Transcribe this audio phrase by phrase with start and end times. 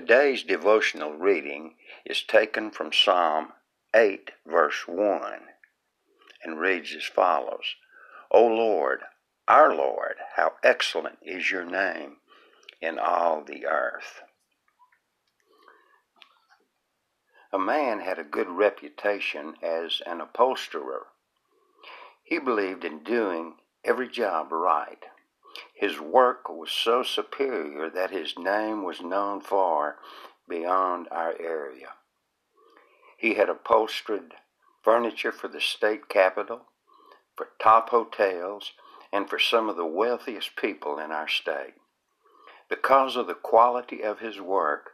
[0.00, 1.74] Today's devotional reading
[2.06, 3.52] is taken from Psalm
[3.94, 5.32] 8, verse 1,
[6.42, 7.74] and reads as follows
[8.30, 9.00] O Lord,
[9.46, 12.16] our Lord, how excellent is your name
[12.80, 14.22] in all the earth.
[17.52, 21.08] A man had a good reputation as an upholsterer.
[22.24, 25.04] He believed in doing every job right.
[25.80, 29.96] His work was so superior that his name was known far
[30.46, 31.94] beyond our area.
[33.16, 34.34] He had upholstered
[34.82, 36.66] furniture for the state capitol,
[37.34, 38.72] for top hotels,
[39.10, 41.76] and for some of the wealthiest people in our state.
[42.68, 44.90] Because of the quality of his work,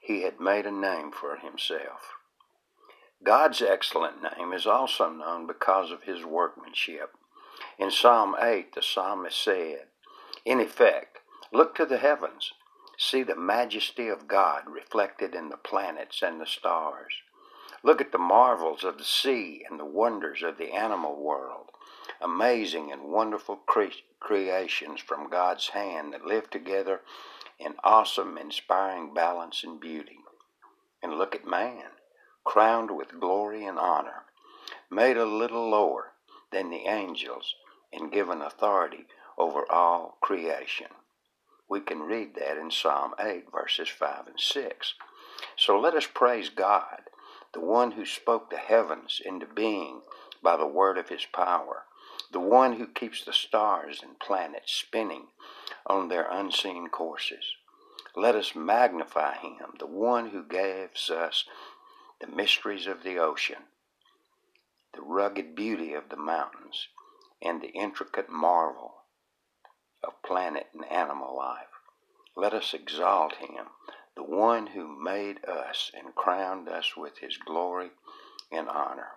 [0.00, 2.16] he had made a name for himself.
[3.22, 7.10] God's excellent name is also known because of his workmanship.
[7.78, 9.86] In Psalm 8, the psalmist said,
[10.44, 11.20] In effect,
[11.52, 12.52] look to the heavens,
[12.98, 17.14] see the majesty of God reflected in the planets and the stars.
[17.82, 21.70] Look at the marvels of the sea and the wonders of the animal world,
[22.20, 27.00] amazing and wonderful cre- creations from God's hand that live together
[27.58, 30.18] in awesome, inspiring balance and beauty.
[31.02, 31.90] And look at man,
[32.44, 34.24] crowned with glory and honor,
[34.90, 36.12] made a little lower
[36.52, 37.54] than the angels,
[37.92, 39.06] and given authority
[39.38, 40.88] over all creation.
[41.68, 44.94] We can read that in Psalm 8, verses 5 and 6.
[45.56, 47.02] So let us praise God,
[47.52, 50.02] the one who spoke the heavens into being
[50.42, 51.84] by the word of his power,
[52.30, 55.28] the one who keeps the stars and planets spinning
[55.86, 57.44] on their unseen courses.
[58.16, 61.44] Let us magnify him, the one who gives us
[62.20, 63.64] the mysteries of the ocean,
[64.94, 66.88] the rugged beauty of the mountains,
[67.42, 69.03] and the intricate marvel
[70.06, 71.66] of planet and animal life.
[72.36, 73.66] Let us exalt him,
[74.16, 77.90] the one who made us and crowned us with his glory
[78.52, 79.12] and honor.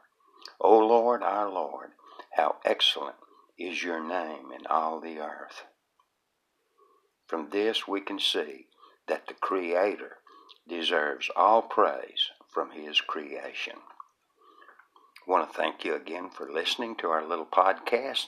[0.60, 1.92] O Lord, our Lord,
[2.36, 3.18] how excellent
[3.58, 5.64] is your name in all the earth.
[7.28, 8.68] From this we can see
[9.08, 10.18] that the Creator
[10.68, 13.76] deserves all praise from His creation.
[15.28, 18.28] I want to thank you again for listening to our little podcast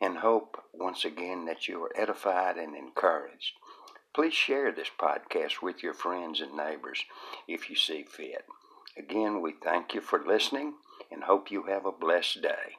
[0.00, 3.52] and hope once again that you are edified and encouraged.
[4.14, 7.04] Please share this podcast with your friends and neighbors
[7.46, 8.44] if you see fit.
[8.96, 10.74] Again, we thank you for listening
[11.10, 12.76] and hope you have a blessed day.